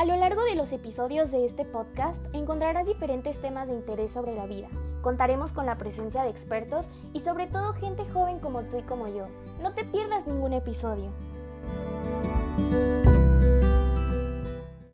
[0.00, 4.34] A lo largo de los episodios de este podcast encontrarás diferentes temas de interés sobre
[4.34, 4.68] la vida.
[5.02, 9.08] Contaremos con la presencia de expertos y sobre todo gente joven como tú y como
[9.08, 9.26] yo.
[9.60, 11.12] No te pierdas ningún episodio.